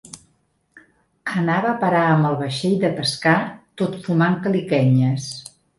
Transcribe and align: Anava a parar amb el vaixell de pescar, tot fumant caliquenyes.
Anava 1.41 1.69
a 1.73 1.75
parar 1.85 2.01
amb 2.15 2.31
el 2.31 2.39
vaixell 2.41 2.75
de 2.87 2.93
pescar, 2.99 3.39
tot 3.83 4.03
fumant 4.09 4.43
caliquenyes. 4.49 5.35